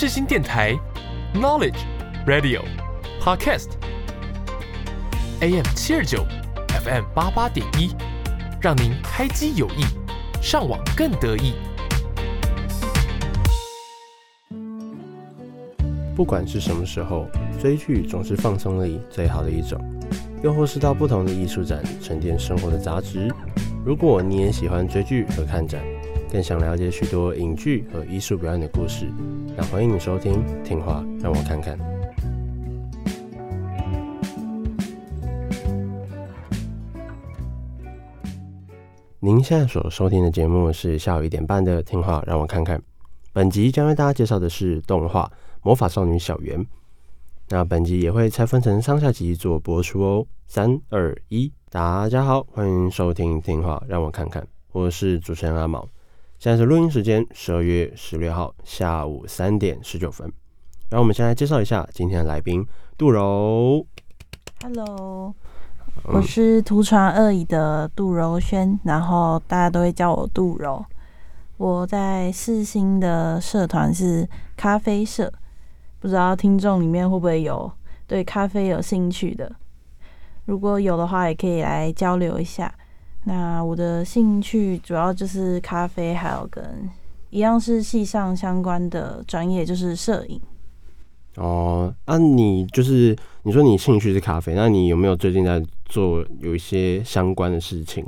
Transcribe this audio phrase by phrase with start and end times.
[0.00, 0.74] 世新电台
[1.34, 1.76] ，Knowledge
[2.26, 2.62] Radio
[3.20, 3.74] Podcast，AM
[5.76, 6.24] 七二九
[6.82, 7.94] ，FM 八八点一，
[8.62, 9.84] 让您开机有益，
[10.40, 11.52] 上网更得意。
[16.16, 17.26] 不管是什么时候，
[17.60, 19.78] 追剧总是放松里最好的一种，
[20.42, 23.30] 又或是到不同的艺术展沉淀生活的杂质。
[23.84, 25.82] 如果你也喜欢追剧和看展，
[26.30, 29.10] 更想了解许多影剧和艺术表演的故事，
[29.56, 31.76] 那欢迎你收听《听话让我看看》。
[39.18, 42.78] 您现在所收听的节目是下午一点半的《听话让我看看》，
[43.32, 45.30] 本集将为大家介绍的是动画。
[45.62, 46.64] 魔法少女小圆，
[47.50, 50.26] 那本集也会拆分成上下集做播出哦。
[50.46, 55.86] 三二一，大家好，欢迎收听听话，让我看看，我是主持人阿毛。
[56.40, 60.26] 现在是录音时间，十二月十六号下午三点十九分。
[60.88, 63.86] 然后我们先来介绍一下今天的来宾杜柔。
[64.62, 65.34] Hello，
[66.04, 70.82] 我是图传二乙的杜柔轩，然后大家都会叫我杜柔。
[71.58, 74.26] 我在四星的社团是
[74.56, 75.30] 咖啡社。
[75.98, 77.70] 不知道听众里面会不会有
[78.06, 79.54] 对咖啡有兴趣的？
[80.46, 82.74] 如果有的话，也可以来交流一下。
[83.30, 86.90] 那我的兴趣主要就是咖啡，还有跟
[87.30, 90.40] 一样是系上相关的专业，就是摄影。
[91.36, 98.04] 哦，那、啊、你就是你说你兴趣是咖啡，那你有没有最近在做有一些相关的事情？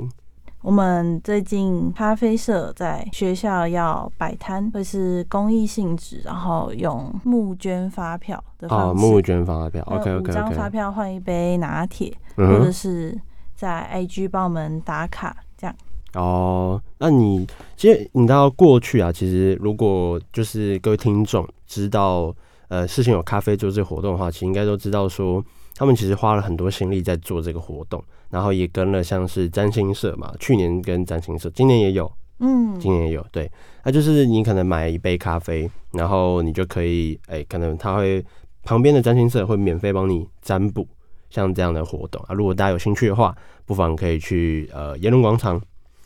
[0.61, 9.05] 我们最近咖啡社在学校要摆摊，会是公益性质，然后用募捐发票的方式。
[9.05, 10.31] 哦，募捐发票，OK OK OK。
[10.31, 13.17] 五张发票换一杯拿铁，嗯，或者是
[13.63, 15.73] 在 IG 帮我们打卡这样。
[16.15, 17.47] 哦，那你
[17.77, 22.35] 其实你知道过去啊，其实如果就是各位听众知道
[22.67, 25.41] 呃事情有咖啡做这个活动的话，其实应该都知道说
[25.75, 28.03] 他们其实花了很多心力在做这个活动。
[28.29, 33.49] 然后也跟了像是占星社嘛，去年跟占星社，今年也有，嗯，今年也有，对，
[33.85, 38.25] 那就是你可能买一杯咖啡，然后你就可以，哎、欸，可能他会
[38.63, 40.87] 旁边的占星社会免费帮你占卜，
[41.33, 42.33] 像这样的活动啊。
[42.33, 43.35] 如果大家有兴趣的话，
[43.65, 45.59] 不妨可以去呃耶伦广场，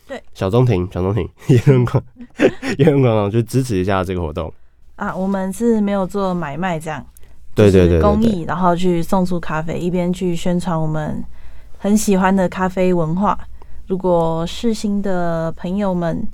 [0.06, 2.02] 对，小中庭，小中庭， 耶伦广，
[2.78, 4.52] 耶伦广场就支持一下这个活动
[4.96, 5.14] 啊。
[5.14, 7.04] 我们是没有做买卖这样，
[7.54, 11.22] 对对对，公益，然后去送出咖啡，一边去宣传我们。
[11.80, 13.38] 很喜欢的咖啡文化，
[13.86, 16.26] 如果世新的朋友们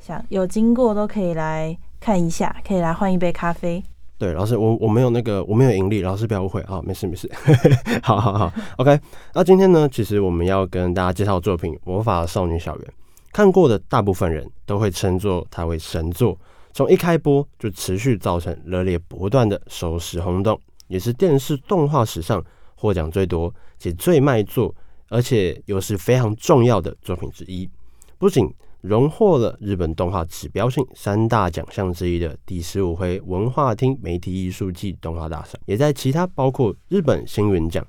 [0.00, 3.84] 想有经过，都可以来看一下，可以来换一杯咖啡。
[4.18, 7.30] 对，老师，我我没有那个，我没有盈利，老师不要误会啊，没事没事，
[8.02, 8.98] 好好好，OK。
[9.34, 12.84] 那今天呢，其实我们要跟大家介绍作品《魔法少女小圆》，
[13.32, 16.38] 看过的大部分人都会称作它为神作，
[16.72, 22.42] 从一开播就持续造成热烈不断的收视轰动，也是电视动画史上
[22.74, 24.74] 获奖最多且最卖座。
[25.08, 27.70] 而且又是非常重要的作品之一，
[28.18, 37.84] 不仅荣获了日本动画指标性三大奖项之一的第十五回文化厅媒体艺术季动画大赏，也在其他包括日本星云奖、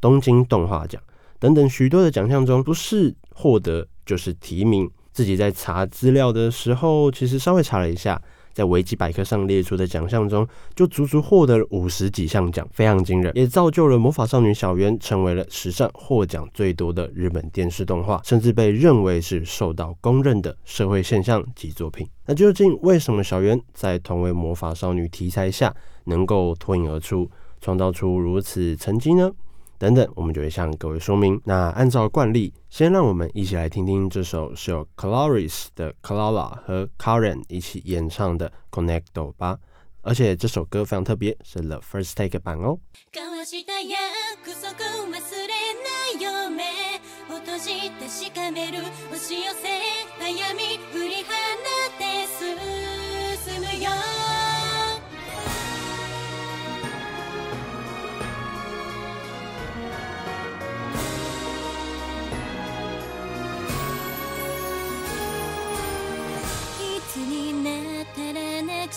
[0.00, 1.02] 东京动画奖
[1.38, 4.90] 等等许多的奖项中，不是获得就是提名。
[5.10, 8.22] 自己在查资料的时候，其实稍微查了一下。
[8.58, 22.04] 在维基百科上列出的奖项中，就足足获得了五十几项奖，非常惊人，也造就了《魔法少女小圆》成为了史上获奖最多的日本电视动画，甚至被认为是受到公认的社会现象级作品。
[22.26, 25.72] 那究竟为什么小圆在同为魔法少女题材下
[26.06, 27.30] 能够脱颖而出，
[27.60, 29.30] 创造出如此成绩呢？
[29.78, 31.40] 等等，我们就会向各位说明。
[31.44, 39.58] 那按照惯例，先让我们一起来听听这首是由 Claris 的 Clara 和 Karen 一起演唱的 Connecto 吧。
[40.02, 42.78] 而且这首歌非常特别，是 The First Take 版哦。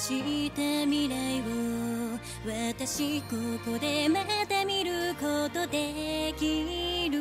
[0.01, 2.17] した未来を
[2.47, 7.19] 私ここでまた見ることできる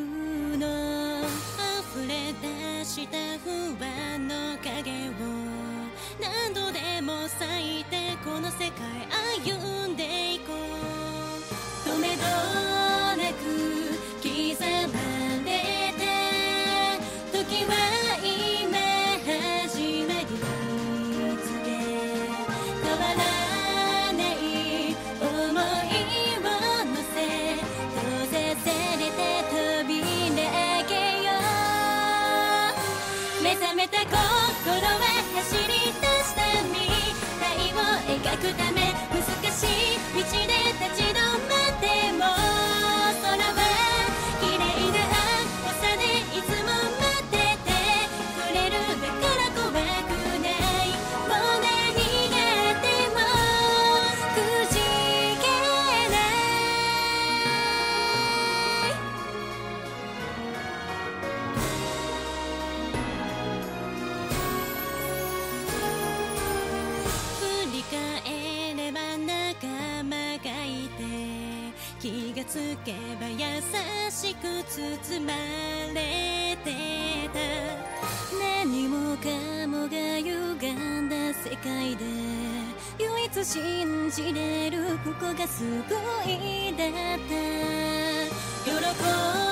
[0.57, 1.21] の。
[1.21, 3.51] 溢れ出した不
[3.85, 4.57] 安の
[72.85, 73.37] けば優
[74.11, 75.33] しく包ま
[75.95, 77.39] れてた。
[78.65, 79.29] 何もか
[79.67, 82.05] もが歪んだ世界で
[82.99, 85.65] 唯一信じれるここが救
[86.27, 86.91] いだっ
[87.29, 87.31] た。
[88.65, 89.50] 喜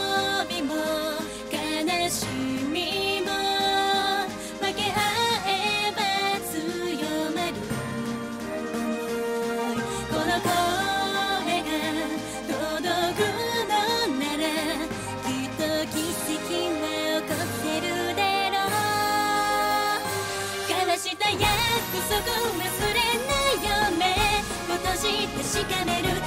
[22.09, 22.25] 束忘
[22.57, 24.07] れないよ目
[24.67, 26.18] 今年确かめる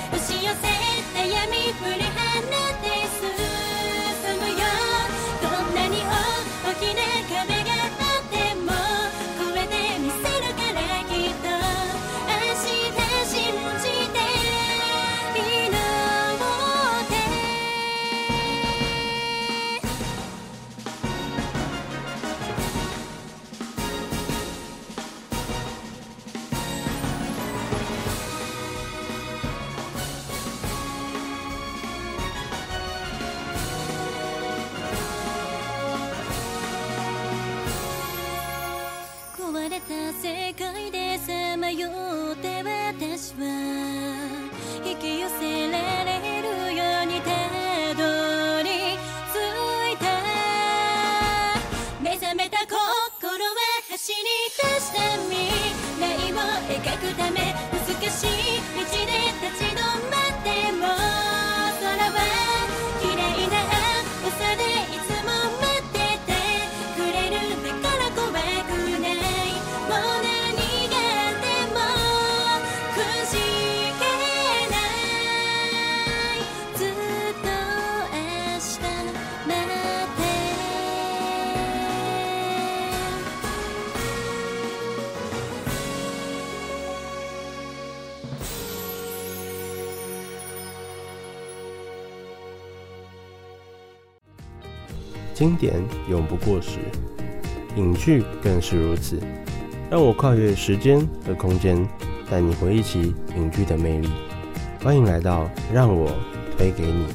[95.40, 96.78] 经典永不过时，
[97.76, 99.20] 影剧更是如此。
[99.90, 101.86] 让我跨越时间和空间，
[102.30, 104.08] 带你回忆起影剧的魅力。
[104.82, 106.10] 欢迎来到让我
[106.56, 107.06] 推给你。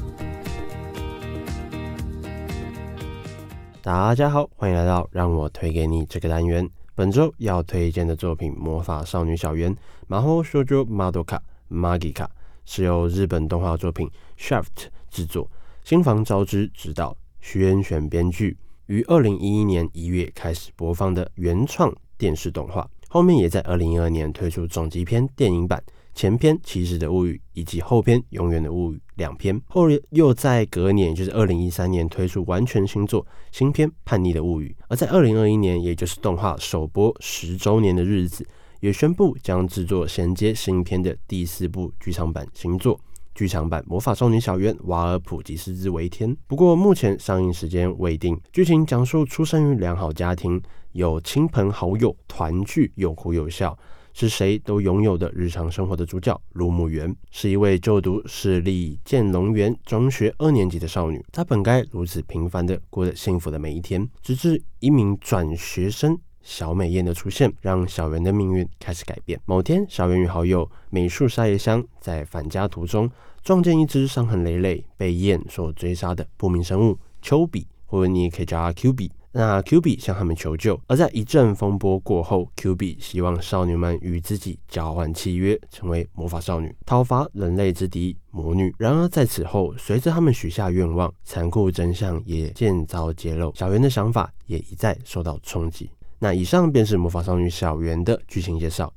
[3.81, 6.69] 大家好，欢迎来到让我推给你这个单元。
[6.93, 9.73] 本周要推荐的作品《魔法少女小圆》
[10.07, 12.27] 魔法少女まどかマギカ
[12.65, 15.49] 是由日本动画作品 Shaft 制作，
[15.83, 17.17] 新房昭之执导。
[17.48, 25.80] 徐恩璇编剧，于二零一一年一月开始播放的原创电视动画，后面也在二零一二年推出总集篇电影版，
[26.12, 38.44] 前篇《骑士的物语》以及后篇《永远的物语》两篇，后又在隔年，也就是二零一三年推出完全新作新篇《叛逆的物语》，而在二零二一年，也就是动画首播十周年的日子，
[38.80, 42.98] 也宣布将制作衔接新篇的第四部剧场版新作。
[43.36, 48.40] 剧场版《魔法少女小圆》瓦尔普吉斯之为天，不过目前上映时间未定。
[48.50, 50.58] 剧情讲述出生于良好家庭，
[50.92, 53.78] 有亲朋好友团聚，有哭有笑，
[54.14, 61.22] 是谁都拥有的日常生活的主角卢木媛，是一位就读市立建龙园中学二年级的少女。
[61.30, 66.18] 她本该如此平凡的过着幸福的每一天，直至一名转学生。
[66.46, 69.38] 小美艳的出现，让小圆的命运开始改变。
[69.46, 73.10] 某天，小圆与好友美术沙耶香在返家途中，
[73.42, 79.10] 撞见一只伤痕累累、被雁所追杀的不明生物丘比，或者你也可以叫他 Q 比。
[79.32, 88.74] 那 Q 比向他们求救，而在一阵风波过后，Q 比希望少女们与自己交换契约，成为魔法少女，讨伐人类之敌魔女。
[88.78, 95.90] 然而在此后，随着他们许下愿望，残酷真相也渐遭揭露，小圆的想法也一再受到冲击。
[96.18, 98.92] 那以上便是魔法少女小圆的剧情介绍。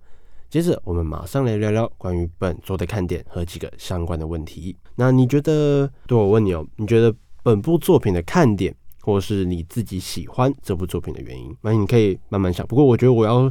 [0.50, 4.76] 接着，我们马上来聊聊关于本作的看点和几个相关的问题。
[4.96, 5.88] 那你觉得？
[6.08, 11.56] 对，我问你哦，你觉得本部作品的看点，或是你自己喜欢这部作品的原因？
[11.62, 12.66] 那你可以慢慢想。
[12.66, 13.48] 不过，我觉得我要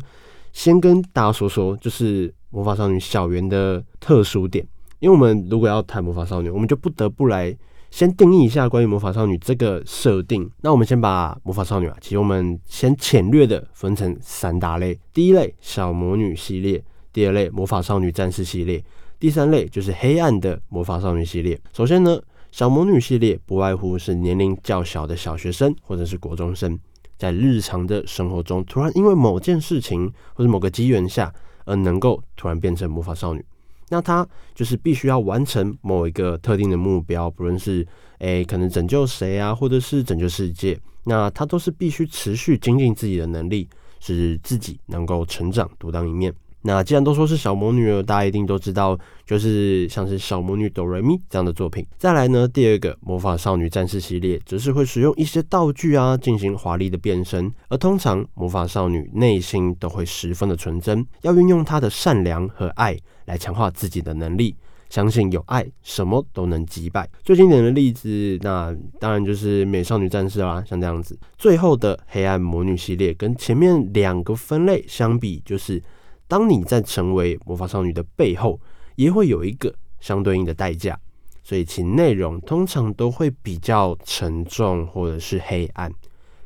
[0.52, 4.66] 先跟大家说说，就是魔法少女小圆的特殊点。
[4.98, 7.56] 因为我们如果要谈魔法少女，我们就不得不来。
[7.90, 10.50] 先定义一下关于魔法少女这个设定。
[10.60, 14.98] 那我们先把魔法少女啊，其实我们先浅略的分成三大类。
[15.12, 18.84] 第一类小魔女系列，第二类魔法少女战士系列，
[19.18, 21.58] 第三类就是黑暗的魔法少女系列。
[21.72, 22.20] 首先呢，
[22.52, 23.38] 小魔女系列。
[23.46, 26.78] 不外乎是年龄较小的小学生或者是国中生，
[27.16, 31.32] 在日常的生活中突然因为某件事情或者某个机缘下
[31.64, 33.44] 而能够突然变成魔法少女。
[33.90, 37.86] 那他就是必须要完成某一个特定的目标，不论是
[38.18, 43.68] 诶、可能拯救谁啊，或者是拯救世界，那他都是必须持续精进自己的能力，
[44.00, 46.34] 使自己能够成长独当一面。
[46.68, 51.82] 那既然都说是小魔女了，大家一定都知道，就是像是小魔女哆瑞咪这样的作品。
[51.96, 57.50] 再来呢，第二个魔法少女战士系列，则是会使用一些道具啊，进行华丽的变身。
[57.70, 62.94] 而通常魔法少女内心都会十分的纯真，要运用她的善良和爱
[63.24, 64.54] 来强化自己的能力。
[64.90, 67.08] 相信有爱，什么都能击败。
[67.24, 71.18] 最经典的例子，那当然就是美少女战士啦，像这样子。
[71.38, 75.82] 最后的黑暗魔女系列，跟前面两个分类相比，就是。
[76.28, 78.60] 当你在成为魔法少女的背后，
[78.94, 80.96] 也会有一个相对应的代价，
[81.42, 85.90] 所以其内容通常都会比较沉重或者是黑暗，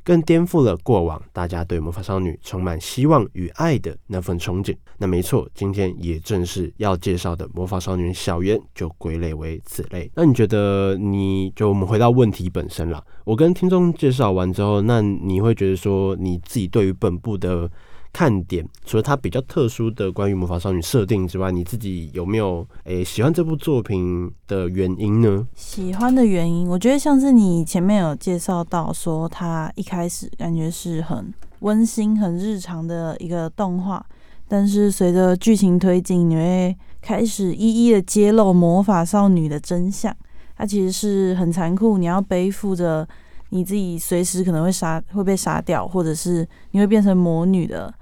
[0.05, 4.77] 更颠覆了过往大家对魔法少女充满希望与爱的那份憧憬。
[4.99, 10.09] 那没错，今天也正是要介绍的魔法少女小圆就归类为此类。
[10.15, 17.69] 那你觉得，你就我们回到问题本身啦，我跟听众介绍完之后，那你会觉得说你自己对于本部的
[18.13, 25.47] 看点，除了它比较特殊的关于魔法少女设定之外，你自己有没有诶、喜欢这部作品的原因呢？
[25.55, 34.05] 喜欢的原因，我觉得像是你前面有介绍到说，它一开始感觉是很温馨、很日常的一个动画，
[34.47, 40.15] 但是随着剧情推进，你会开始一一的揭露魔法少女的真相。
[40.55, 43.09] 它其实是很残酷，你要背负着
[43.49, 47.93] 你自己随时可能会杀会被杀掉，或者是你会变成魔女的。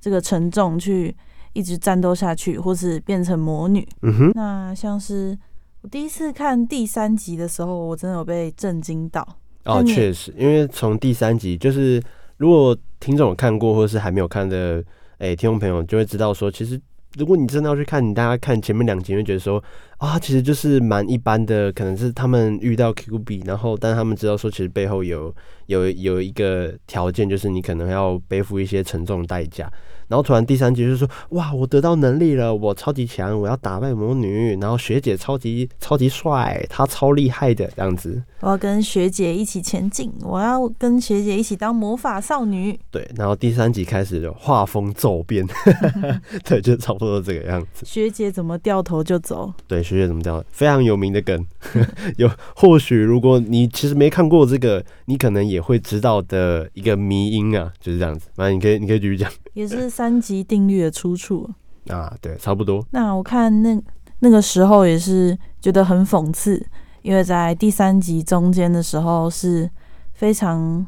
[0.00, 1.14] 这个沉重去
[1.52, 3.86] 一直战斗下去，或是变成魔女。
[4.02, 5.36] 嗯哼，那像是
[5.80, 9.26] 我第一次看第三集的时候，我真的有被震惊到。
[9.64, 12.02] 哦，确实，因为从第三集，就是
[12.38, 14.82] 如果听众有看过，或是还没有看的，
[15.18, 16.80] 哎，听众朋友就会知道说，其实
[17.18, 19.62] 如果你真的要去看，你大家看前面两集，会觉得说
[19.98, 25.34] 啊，其实就是蛮一般的，可能是他们遇到 Q B，，然后但他们知道说，其实背后有
[25.66, 29.70] 有有一个条件，就是你可能要背负一些沉重的代价。
[30.08, 34.56] 然后突然第三集就说，哇，我得到能力了，我超级强，我要打败魔女。
[34.60, 38.22] 然后学姐超级超级帅，她超厉害的这样子。
[38.40, 42.78] 我要跟学姐一起前进，我要跟学姐一起当魔法少女。
[42.90, 45.46] 对，然后第三集开始就画风骤变，
[46.44, 47.84] 对，就差不多这个样子。
[47.84, 49.52] 学姐怎么掉头就走？
[49.66, 50.42] 对，学姐怎么掉？
[50.50, 51.44] 非常有名的梗，
[52.16, 58.28] 有或许如果你其实没看过这个，你可能也会知道的一个迷因啊，就是这样子。
[58.34, 59.30] 反正你可以，你可以继续讲。
[59.54, 61.50] 也是三级定律的出处
[61.88, 62.86] 啊，对，差不多。
[62.92, 63.76] 那我看那
[64.20, 66.64] 那个时候也是觉得很讽刺，
[67.02, 69.68] 因为在第三集中间的时候是
[70.12, 70.86] 非常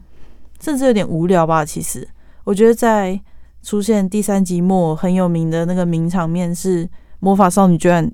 [0.61, 1.65] 甚至有点无聊吧。
[1.65, 2.07] 其实
[2.45, 3.21] 我觉得在
[3.65, 6.89] 出现第三集末很有名的那个名场面是
[7.19, 8.09] 魔法少女居然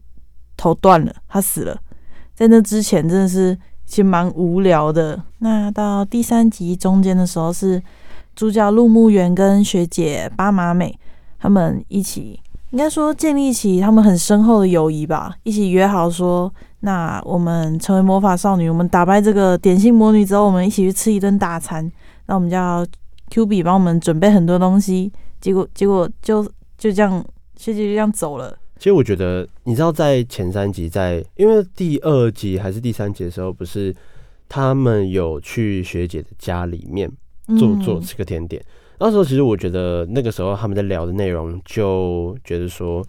[0.56, 1.78] 头断了，她死了。
[2.34, 5.22] 在那之前真的是其实蛮无聊的。
[5.40, 7.82] 那到第三集中间的时候是。
[8.36, 10.96] 主角陆木原跟学姐巴马美
[11.38, 12.38] 他们一起，
[12.70, 15.34] 应该说建立起他们很深厚的友谊吧。
[15.42, 21.90] 一起约好说，那我们成为魔法少女，我们打败这个点心魔女之后，我们一起去吃一顿大餐。
[22.26, 22.86] 那我们叫
[23.30, 26.44] Q 比帮我们准备很多东西，结果结果就
[26.76, 27.24] 就这样，
[27.56, 28.54] 学姐就这样走了。
[28.78, 33.96] 其实我觉得，你知道，在前三集，在因为第二集还是第三集的时候，不是
[34.46, 37.10] 他们有去学姐的家里面。
[37.58, 38.60] 做做这个甜点，
[38.98, 43.06] 那时候其实我觉得那个时候他们在聊的内容，就觉得说，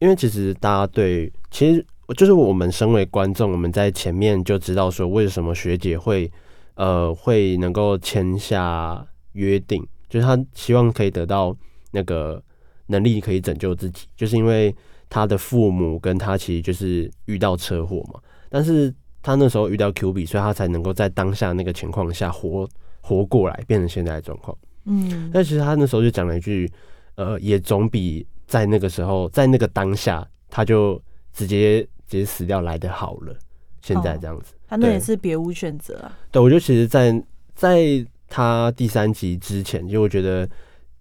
[0.00, 1.84] 因为其实大家对，其实
[2.14, 6.30] 就是我们身为观众，我们在前面就知道说，为什么学姐会
[6.74, 11.56] 呃会能够签下约定，就是她希望可以得到
[11.92, 12.42] 那个
[12.88, 14.74] 能力，可以拯救自己，就是因为
[15.08, 18.20] 她的父母跟她其实就是遇到车祸嘛，
[18.50, 22.68] 但是她那时候遇到 Q 比，所以她才能够在当下那个情况下活。
[23.00, 26.70] 活过来变成现在的状况，嗯，但其实他那时候就讲了一句，
[27.16, 31.00] 呃，也总比在那个时候，在那个当下，他就
[31.32, 33.36] 直接直接死掉来的好了。
[33.82, 36.18] 现在这样子，哦、他那也是别无选择啊。
[36.30, 37.10] 对，我觉得其实在，
[37.54, 40.46] 在在他第三集之前，就我觉得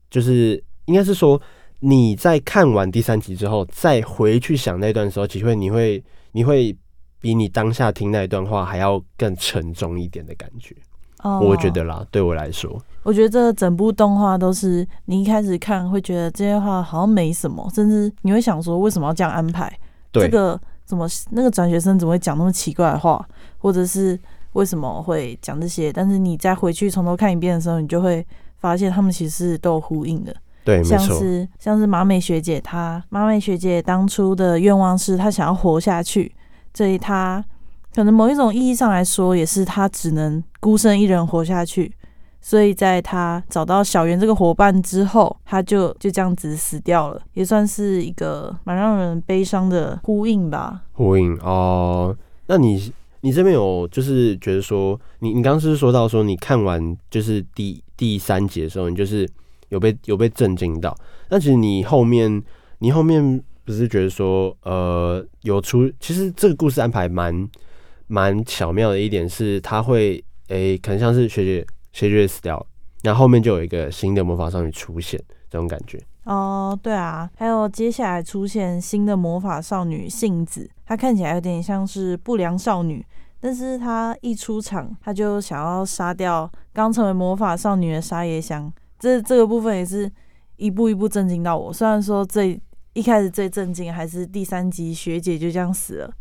[0.10, 1.40] 就是应该是说，
[1.80, 6.02] 你在看完第三集之后，再回去想那段时候，其实会你会
[6.32, 6.74] 你会
[7.20, 10.74] 比你当下听那一段话还要更沉重一点的感觉。
[11.22, 19.70] Oh, 我觉得啦，对我来说，我觉得这整部动画都是你一开始看会觉得这些话好像没什么，甚至你会想说为什么要这样安排？
[20.14, 24.18] 对，这个怎么那个转学生怎么会讲那么奇怪的话，或者是
[24.54, 25.92] 为什么会讲这些？
[25.92, 28.26] 但是你再回去从头看一遍的时候，你就会
[28.60, 30.34] 发现他们其实是都有呼应的。
[30.64, 36.34] 对，像是像是马美学姐她，她麻美学姐当初的愿望是她想要活下去，
[36.74, 37.44] 所以她
[37.94, 41.92] 可能某一种意义上来说，也是她只能孤身一人活下去。
[42.42, 50.84] 所以在他找到小圆这个伙伴之后，他就就这样子死掉了，也算是一个蛮让人悲伤的呼应吧。
[50.94, 52.16] 呼应哦，
[52.48, 59.30] 那你你这边有就是觉得说，你你刚刚是说到说，你看完就是第第三集的时候，你就是
[59.68, 60.96] 有被有被震惊到。
[61.28, 62.42] 那其实你后面
[62.78, 67.50] 你后面不是觉得说，呃，有出其实这个故事安排蛮
[68.08, 71.66] 蛮巧妙的一点是，他会诶、可能像是学姐。
[71.92, 72.66] 学姐死掉了，
[73.02, 76.00] 然后后面就有一个新的魔法少女出现，这种感觉。
[76.26, 83.04] 哦，对啊，还有接下来出现新的魔法少女杏子，她看起来有点像是不良少女，
[83.42, 88.72] 但是她一出场，她就想要杀掉刚成为魔法少女的沙耶香。
[89.00, 90.10] 这这个部分也是
[90.58, 91.74] 一步一步震惊到我。
[91.74, 92.62] 虽然说最
[92.94, 96.14] 一开始最震惊还是第三集学姐就这样死了，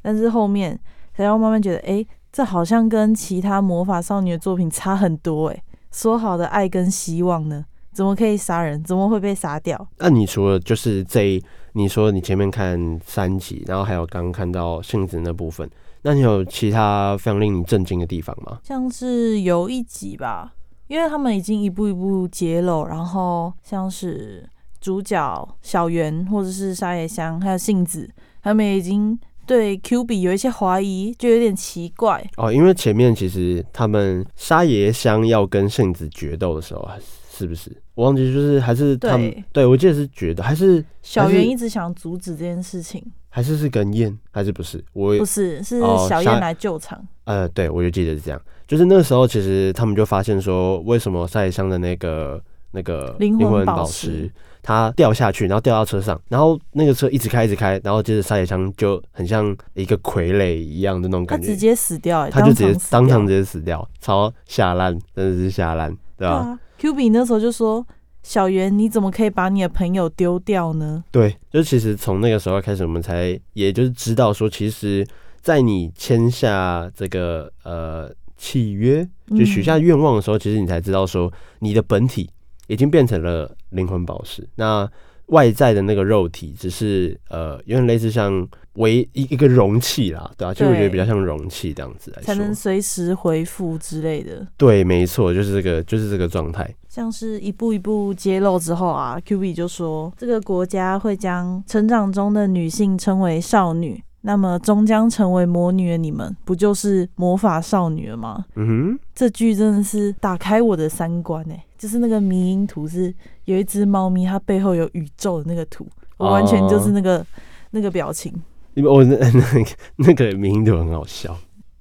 [0.00, 0.78] 但是后面
[1.12, 2.06] 才让我慢慢觉得，哎。
[2.36, 7.64] 这好像跟其他魔法少女的作品差很多诶，说好的爱跟希望呢？
[7.94, 8.84] 怎么可以杀人？
[8.84, 9.88] 怎么会被杀掉？
[9.96, 15.66] 那你除了就是这，你说你前面看三集，然后还有刚刚看到杏子那部分，
[16.02, 18.58] 那你有其他非常令你震惊的地方吗？
[18.62, 20.52] 像是有一集吧，
[20.88, 24.46] 因为他们已经一步一步揭露，然后像是
[24.78, 28.10] 主角小圆或者是沙野香还有杏子，
[28.42, 29.18] 他们已经。
[29.46, 32.52] 对 Q 比有一些怀疑，就有点奇怪哦。
[32.52, 36.86] 因为前面其实他们沙耶香要跟圣子决斗的时候，
[37.30, 37.70] 是不是？
[37.94, 44.84] 我忘记，就是还是他们对，对我记得是决斗，还是小圆一直想阻止这件事情，还是是跟燕，还是不是？
[44.92, 46.98] 我不是，是小燕来救场。
[47.24, 48.40] 哦、呃，对，我就记得是这样。
[48.66, 54.30] 就是那个时候，其实他们就发现说，为什么沙耶香的那个那个灵魂宝石。
[54.66, 67.86] 他掉下去，然后掉到车上，然后那个车一直开，一直开，然后接着沙野枪就很像一个傀儡一样的那种感觉，他直接死掉，欸，他就直接当场直接死掉，超吓烂，真的是吓烂，对吧，啊？Q 比那时候就说
[68.24, 75.06] ：“小圆，你怎么可以把你的朋友丢掉呢？”对，就其实从那个时候开始，我们才也就是知道说，其实，
[75.40, 82.28] 在你签下这个呃契约，就许下愿望的时候，嗯，其实你才知道说你的本体。
[82.66, 84.88] 已经变成了灵魂宝石，那
[85.26, 90.54] 外在的那个肉体只是呃，有点类似像为一一个容器啦，对吧、啊？
[90.54, 94.46] 就我觉得比较像容器这样子才能随时回复之类的。
[94.56, 96.72] 对，没错，就是这个，就是这个状态。
[96.88, 104.02] 像是一步一步揭露之后啊，Q B 就说这个国家会将成长中的女性称为少女。
[104.22, 108.44] 那么终将成为魔女的你们，不就是魔法少女了吗？
[108.56, 111.62] 嗯哼，这句真的是打开我的三观诶！
[111.78, 115.86] 就是那个迷因图是有一只猫咪，它背后有宇宙的那个图，
[116.16, 117.26] 我完全就是那个、哦、
[117.70, 118.32] 那个表情。
[118.74, 121.36] 因为我那那个那个迷因图很好笑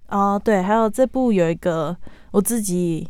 [0.10, 0.42] 哦。
[0.44, 1.96] 对，还有这部有一个
[2.32, 3.08] 我自己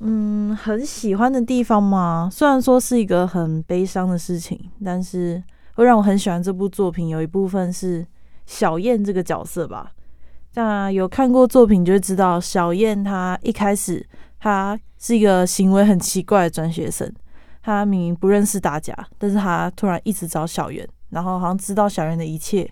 [0.00, 5.42] 嗯很喜欢的地方嘛，虽然说是一个很悲伤的事情，但是。
[5.74, 8.06] 会让我很喜欢这部作品，有一部分是
[8.44, 9.90] 小燕这个角色吧。
[10.54, 14.06] 那有看过作品就会知道，小燕她一开始
[14.40, 17.12] 她是一个行为很奇怪的转学生，
[17.62, 22.68] 他明明不认识大家，但是他突然一直找小圆，然后好像知道小圆的一切，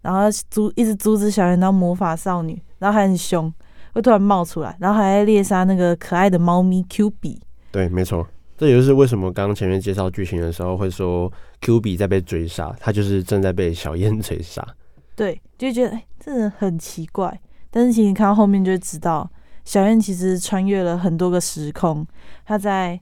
[0.00, 3.52] 然后阻一直阻止小圆当魔法少女，然后还很凶，
[3.92, 7.40] 会突然冒出来，然后还在猎杀那个可爱的猫咪 Q 比。
[7.72, 8.26] 对，没错。
[8.56, 14.66] 这也就是为什么刚刚前面介绍剧情的时候会说 Q 比在被追杀，他就是正在被小燕追杀。
[15.14, 17.40] 对，就觉得哎，真的很奇怪。
[17.70, 19.30] 但是其实看到后面就会知道，
[19.68, 22.06] 小燕其实穿越了很多个时空，
[22.46, 22.98] 他在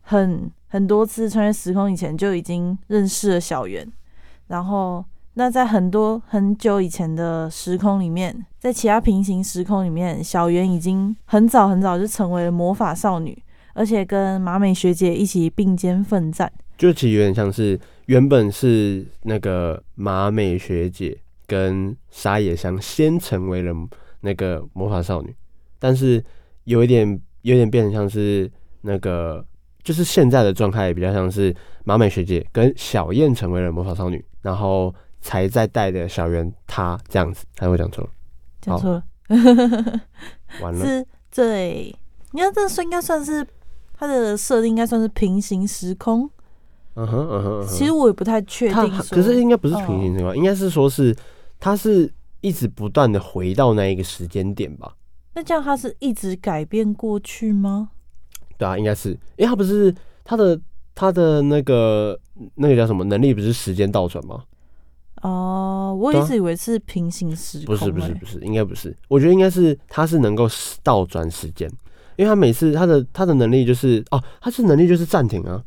[0.00, 3.86] 很很多次穿越时空以前就已经认识了小圆。
[4.46, 13.36] 然后，那在很多很久以前的时空里面，在其他平行时空里面，小圆已经很早很早就成为了魔法少女。
[13.74, 23.74] 而且跟马美学姐一起并肩奋战，就其实有点像是原本是那个马美学姐跟沙野香先成为了
[24.22, 25.36] 那个魔法少女，
[25.86, 26.20] 但是
[26.64, 27.08] 有一点
[27.42, 29.46] 有点变成像是那个，
[29.84, 38.10] 就是现在的状态比较像是马美学姐跟小燕成为了魔法少女，然后才在带的小圆她这样子，还会讲错了，
[38.60, 39.04] 讲错了，
[40.60, 41.94] 完了， 是对，
[42.32, 43.46] 你看这说应该算是。
[43.98, 46.28] 它的设定应该算是平行时空，
[46.96, 51.16] 嗯哼嗯哼，其实我也不太确定，可是应该不是平行时空，应该是说是
[51.58, 54.92] 他是一直不断的回到那一个时间点吧？
[55.36, 57.90] 那这样他是一直改变过去吗？
[58.56, 59.94] 对啊，应该是，因为他不是
[60.24, 60.58] 他的
[60.94, 62.18] 他的那个
[62.54, 64.42] 那个叫什么能力不是时间倒转吗？
[65.20, 68.96] 哦、呃，我一直以为是平行时空、欸，不是不是不是，应该不是。
[69.08, 70.48] 我觉得应该是他是能够
[70.82, 71.70] 倒转时间，
[72.16, 75.62] 因为他每次他的他的能力就是哦，他是能力就是暂停啊，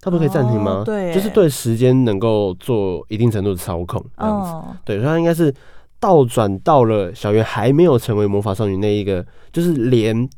[0.00, 0.82] 他不可以暂停吗？
[0.82, 4.50] 哦、对，就是对时间能够做一定程度的操控这样子。
[4.50, 5.52] 哦、对，所以他应该是
[6.02, 10.28] 倒转到了小圆还没有成为魔法少女那一个，就是连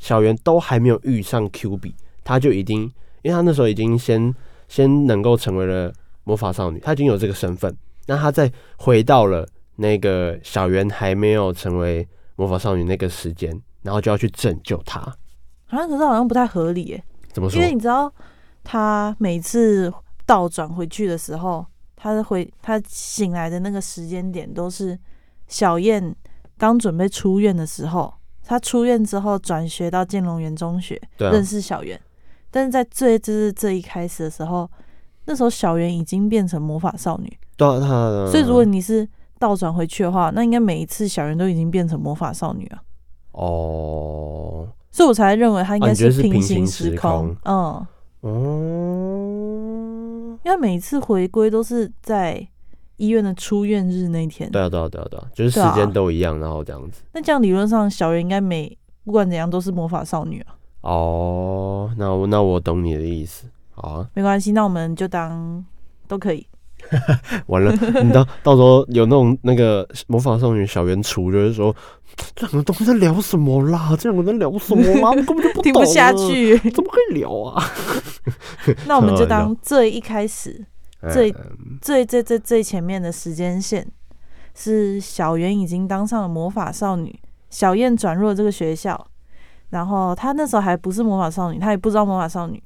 [0.00, 2.82] 小圆都还没有遇上 Q 比，他就已经，
[3.22, 4.34] 因为他那时候已经先
[4.66, 5.92] 先能够成为了
[6.24, 7.72] 魔法少女，他已经有这个身份。
[8.06, 9.46] 那他再回到了
[9.76, 15.00] 那个小圆还没有成为魔法少女那个时间，然后就要去拯救她。
[15.66, 17.04] 好像可是好像不太合理耶。
[17.32, 17.60] 怎么说？
[17.60, 18.12] 因为你知道，
[18.64, 19.92] 他每次
[20.26, 21.64] 倒转回去的时候，
[22.04, 24.98] 他的回他醒来的那个时间点都是
[25.48, 26.14] 小燕
[26.58, 28.12] 刚准备出院的时候。
[28.46, 31.98] 他出院之后转学到建龙园中学，啊、认识小圆。
[32.50, 34.70] 但是在最就是这一开始的时候，
[35.24, 37.38] 那时候小圆已经变成魔法少女。
[37.56, 42.82] 对啊，他所以如果你是倒转回去的话，那应该每一次小圆都已经变成魔法少女了。
[43.32, 47.34] 哦，所以我才认为他应该是平行时空。
[47.44, 47.86] 嗯，
[48.20, 48.36] 哦，
[50.42, 52.46] 因为每次回归都是在
[52.96, 54.50] 医院的出院日那天。
[54.50, 57.02] 对啊，对啊，对啊，对啊，就是时间都一样，然后这样子。
[57.12, 60.56] 那这样理论上，小圆应该每不管怎样都是魔法少女啊。
[60.82, 63.46] 哦，那我那我懂你的意思。
[63.72, 65.64] 好啊，没关系，那我们就当
[66.06, 66.46] 都可以。
[67.46, 71.74] 完了，你到 到时候有那种那个魔法少女小圆厨，就是说
[72.34, 73.96] 这两个东西在聊什么啦？
[73.98, 75.10] 这两个在聊什么啦？
[75.10, 77.62] 我根本就不懂，听不下去，怎么可以聊啊？
[78.86, 80.64] 那我们就当最一开始
[81.12, 81.34] 最
[81.80, 83.86] 最最最最前面的时间线
[84.54, 87.18] 是小圆已经当上了魔法少女，
[87.50, 89.06] 小燕转入了这个学校，
[89.70, 92.62] 然后她那时候还不是魔法少女，她也不知道魔法少女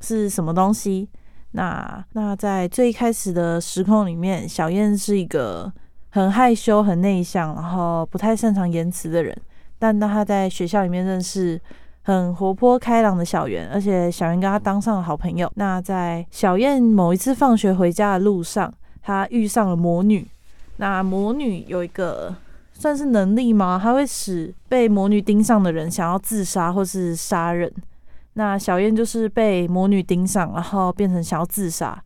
[0.00, 1.08] 是什么东西。
[1.52, 5.72] 那那在最开始的时空里面，小燕是一个
[6.10, 9.36] 很害羞、很内向，然后不太擅长言辞的人。
[9.78, 11.60] 但当他在学校里面认识
[12.02, 15.50] 很活泼开朗的小圆，而且小圆跟他当上了好朋友。
[15.54, 20.26] 那在小燕某一次放学回家的路上，他遇上了魔女。
[20.76, 22.34] 那魔女有一个
[22.72, 23.80] 算是能力吗？
[23.82, 27.72] 她会使被魔女盯上的人想要自杀或是杀人。
[28.38, 32.00] 那小燕就是被魔女盯上，然后变成想要自杀。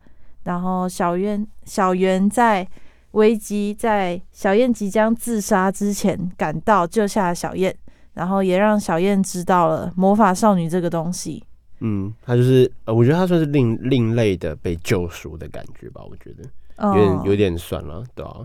[0.45, 2.67] 然后小燕小圆在
[3.11, 7.73] 危机，在小燕即将自杀之前赶到救下了小燕，
[8.15, 11.43] 然后也让小燕知道了魔法少女这个东西。
[11.81, 16.01] 嗯，他就是呃，我觉得他算是另另类的被救赎的感觉吧。
[16.09, 16.43] 我觉得
[16.87, 18.41] 有点、哦、有点算了，对啊。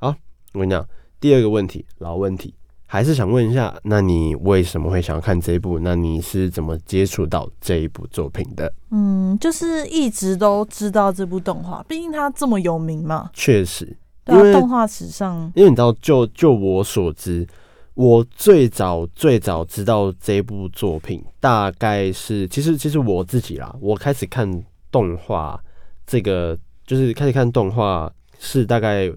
[0.00, 0.08] 好，
[0.54, 0.84] 我跟你讲，
[1.20, 2.52] 第二个问题，老问题。
[2.90, 5.78] 还是想问一下，那你为什么会想要看这一部？
[5.78, 8.72] 那你是怎么接触到这一部作品的？
[8.90, 13.28] 嗯，就是一直都知道这部动画，毕竟它这么有名嘛。
[13.34, 17.46] 确实，对啊，动画史上，因为你知道，就就我所知，
[17.92, 24.50] 我最早最早知道这部作品，大概是其实其实我自己啦，我开始看
[24.90, 25.62] 动画，
[26.06, 29.12] 这个就是开始看动画是大概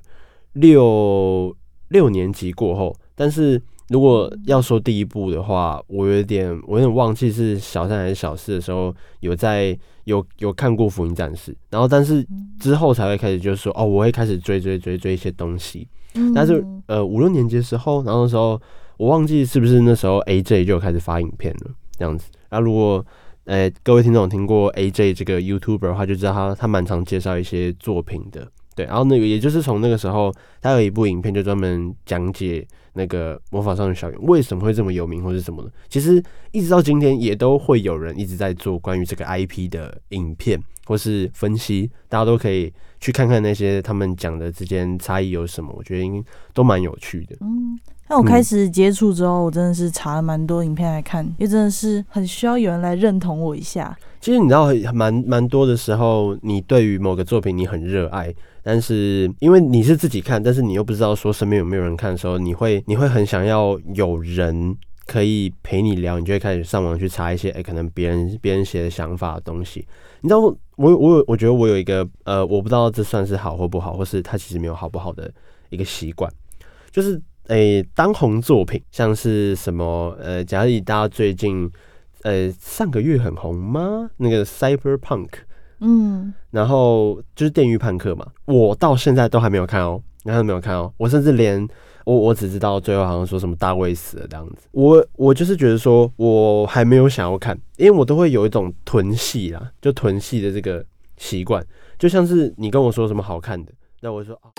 [0.51, 1.55] 六
[1.87, 2.93] 六年级过后。
[3.15, 12.25] 但是如果要说第一部的话，我有点我有点忘记是小三还是小四的时候有在有有看过《福音战士》，然后但是
[12.59, 15.87] 之后才会开始就是说哦，我会开始追追追追一些东西。
[16.33, 18.59] 但是呃五六年级的时候，然后那时候
[18.97, 22.29] 我忘记是不是那时候 AJ 就开始发影片了这样子。
[22.49, 23.05] 那如果
[23.45, 28.47] 呃各位听众听过 AJ 这个 YouTuber 的话，就知道他他蛮常介绍一些作品的。
[28.75, 35.71] 对，然后那个也就是从那个时候，他有一部影片就专门讲解那个魔法少女小圆为什么会这么有名，或是什么的。
[35.89, 45.73] 其实一直到今天，也都会有人一直在做关于这个 IP 的影片或是分析，大家都可以去看看那些他们讲的之间差异有什么。
[45.77, 47.35] 我觉得应该都蛮有趣的。
[47.41, 53.97] 嗯，那我开始接触之后，我真的是查了蛮多影片来看，也真的是很需要有人来认同我一下。
[54.19, 58.33] 其实你知道，蛮蛮多的时候，你对于某个作品你很热爱。
[58.63, 64.75] 但是因为你是自己看，但是你又不知道说身边有没有人看的时候，你会你会很想要有人
[65.07, 69.85] 可以陪你聊，你就会开始上网去查一些哎、可能别人别人写的想法的东西。
[70.21, 75.31] 你知道我我我有我觉得我有一个呃，我不知道这算是好或不好，或是它其实没有好不好的
[75.69, 76.31] 一个习惯，
[76.91, 81.67] 就是诶、欸，当红作品像是什么呃，假如大家最近
[82.21, 84.11] 呃上个月很红吗？
[84.17, 85.29] 那个 Cyberpunk。
[85.81, 90.01] 嗯，然后就是电狱判客嘛，我到现在都还没有看哦。
[90.23, 91.67] 然后没有看哦，我甚至连
[92.05, 94.67] 我我只知道最后好像说什么大卫死了这样子。
[94.69, 100.85] 我我就是觉得说我还没有想要看，因为我都会有一种囤戏啦，就囤戏的这个
[101.17, 101.65] 习惯，
[101.97, 104.51] 就像是你跟我说什么好看的，那我就说啊。